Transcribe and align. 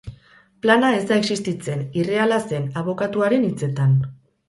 Plana 0.65 0.89
ez 1.01 1.03
da 1.11 1.19
existitzen, 1.23 1.85
irreala 2.03 2.43
zen, 2.49 2.69
abokatuaren 2.85 3.51
hitzetan. 3.53 3.99